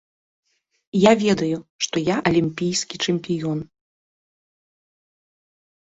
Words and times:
Я 0.99 1.11
ведаю, 1.25 1.57
што 1.87 1.95
я 2.09 2.17
алімпійскі 2.31 2.95
чэмпіён. 3.07 3.59